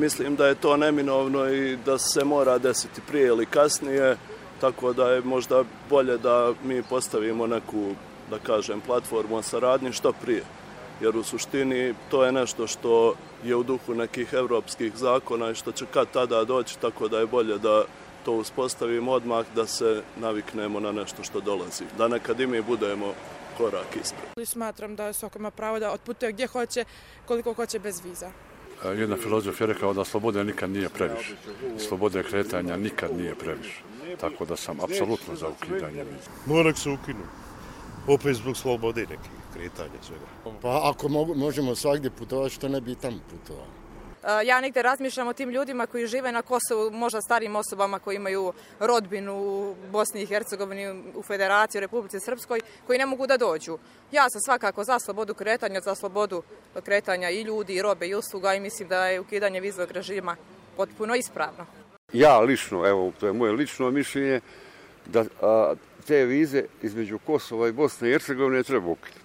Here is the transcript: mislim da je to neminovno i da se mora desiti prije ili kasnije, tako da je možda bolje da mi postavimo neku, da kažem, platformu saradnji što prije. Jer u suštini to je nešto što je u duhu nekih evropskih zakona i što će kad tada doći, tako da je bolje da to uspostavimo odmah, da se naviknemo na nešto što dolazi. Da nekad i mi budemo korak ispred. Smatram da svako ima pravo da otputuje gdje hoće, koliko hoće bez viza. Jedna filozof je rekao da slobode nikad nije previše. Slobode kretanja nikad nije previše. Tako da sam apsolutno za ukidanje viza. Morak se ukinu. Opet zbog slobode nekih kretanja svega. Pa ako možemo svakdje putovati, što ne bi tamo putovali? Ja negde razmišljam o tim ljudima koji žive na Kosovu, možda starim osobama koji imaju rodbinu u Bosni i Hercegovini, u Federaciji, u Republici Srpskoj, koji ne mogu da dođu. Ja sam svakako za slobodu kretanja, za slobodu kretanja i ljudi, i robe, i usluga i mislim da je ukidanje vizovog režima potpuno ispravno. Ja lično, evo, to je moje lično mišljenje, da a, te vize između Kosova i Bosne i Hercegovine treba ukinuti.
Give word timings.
mislim 0.00 0.36
da 0.36 0.46
je 0.46 0.54
to 0.54 0.76
neminovno 0.76 1.48
i 1.48 1.76
da 1.76 1.98
se 1.98 2.24
mora 2.24 2.58
desiti 2.58 3.00
prije 3.08 3.26
ili 3.26 3.46
kasnije, 3.46 4.16
tako 4.60 4.92
da 4.92 5.10
je 5.10 5.20
možda 5.20 5.64
bolje 5.90 6.18
da 6.18 6.52
mi 6.64 6.82
postavimo 6.82 7.46
neku, 7.46 7.94
da 8.30 8.38
kažem, 8.38 8.80
platformu 8.80 9.42
saradnji 9.42 9.92
što 9.92 10.12
prije. 10.12 10.44
Jer 11.00 11.16
u 11.16 11.22
suštini 11.22 11.94
to 12.10 12.24
je 12.24 12.32
nešto 12.32 12.66
što 12.66 13.14
je 13.44 13.56
u 13.56 13.62
duhu 13.62 13.94
nekih 13.94 14.32
evropskih 14.32 14.96
zakona 14.96 15.50
i 15.50 15.54
što 15.54 15.72
će 15.72 15.86
kad 15.94 16.10
tada 16.12 16.44
doći, 16.44 16.78
tako 16.78 17.08
da 17.08 17.18
je 17.18 17.26
bolje 17.26 17.58
da 17.58 17.84
to 18.24 18.32
uspostavimo 18.32 19.12
odmah, 19.12 19.46
da 19.54 19.66
se 19.66 20.02
naviknemo 20.16 20.80
na 20.80 20.92
nešto 20.92 21.22
što 21.22 21.40
dolazi. 21.40 21.84
Da 21.98 22.08
nekad 22.08 22.40
i 22.40 22.46
mi 22.46 22.62
budemo 22.62 23.14
korak 23.58 23.96
ispred. 24.02 24.46
Smatram 24.48 24.96
da 24.96 25.12
svako 25.12 25.38
ima 25.38 25.50
pravo 25.50 25.78
da 25.78 25.92
otputuje 25.92 26.32
gdje 26.32 26.46
hoće, 26.46 26.84
koliko 27.26 27.52
hoće 27.52 27.78
bez 27.78 28.04
viza. 28.04 28.30
Jedna 28.84 29.16
filozof 29.16 29.60
je 29.60 29.66
rekao 29.66 29.94
da 29.94 30.04
slobode 30.04 30.44
nikad 30.44 30.70
nije 30.70 30.88
previše. 30.88 31.34
Slobode 31.88 32.22
kretanja 32.22 32.76
nikad 32.76 33.10
nije 33.16 33.34
previše. 33.34 33.82
Tako 34.20 34.44
da 34.44 34.56
sam 34.56 34.80
apsolutno 34.80 35.36
za 35.36 35.48
ukidanje 35.48 36.04
viza. 36.04 36.30
Morak 36.46 36.78
se 36.78 36.90
ukinu. 36.90 37.24
Opet 38.06 38.36
zbog 38.36 38.56
slobode 38.56 39.00
nekih 39.00 39.30
kretanja 39.54 40.00
svega. 40.02 40.56
Pa 40.62 40.90
ako 40.90 41.08
možemo 41.34 41.74
svakdje 41.74 42.10
putovati, 42.10 42.54
što 42.54 42.68
ne 42.68 42.80
bi 42.80 42.94
tamo 42.94 43.18
putovali? 43.30 43.70
Ja 44.44 44.60
negde 44.60 44.82
razmišljam 44.82 45.28
o 45.28 45.32
tim 45.32 45.50
ljudima 45.50 45.86
koji 45.86 46.06
žive 46.06 46.32
na 46.32 46.42
Kosovu, 46.42 46.90
možda 46.90 47.20
starim 47.20 47.56
osobama 47.56 47.98
koji 47.98 48.16
imaju 48.16 48.52
rodbinu 48.80 49.34
u 49.34 49.74
Bosni 49.90 50.22
i 50.22 50.26
Hercegovini, 50.26 51.02
u 51.14 51.22
Federaciji, 51.22 51.78
u 51.78 51.80
Republici 51.80 52.20
Srpskoj, 52.20 52.60
koji 52.86 52.98
ne 52.98 53.06
mogu 53.06 53.26
da 53.26 53.36
dođu. 53.36 53.78
Ja 54.12 54.30
sam 54.30 54.40
svakako 54.40 54.84
za 54.84 54.98
slobodu 54.98 55.34
kretanja, 55.34 55.80
za 55.80 55.94
slobodu 55.94 56.42
kretanja 56.84 57.30
i 57.30 57.42
ljudi, 57.42 57.74
i 57.74 57.82
robe, 57.82 58.08
i 58.08 58.14
usluga 58.14 58.54
i 58.54 58.60
mislim 58.60 58.88
da 58.88 59.06
je 59.06 59.20
ukidanje 59.20 59.60
vizovog 59.60 59.90
režima 59.90 60.36
potpuno 60.76 61.14
ispravno. 61.14 61.66
Ja 62.12 62.40
lično, 62.40 62.86
evo, 62.86 63.12
to 63.20 63.26
je 63.26 63.32
moje 63.32 63.52
lično 63.52 63.90
mišljenje, 63.90 64.40
da 65.06 65.24
a, 65.42 65.74
te 66.06 66.24
vize 66.24 66.64
između 66.82 67.18
Kosova 67.18 67.68
i 67.68 67.72
Bosne 67.72 68.08
i 68.08 68.12
Hercegovine 68.12 68.62
treba 68.62 68.86
ukinuti. 68.86 69.20